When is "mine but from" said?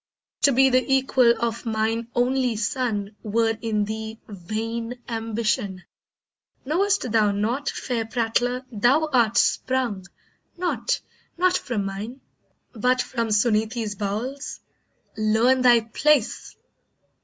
11.85-13.27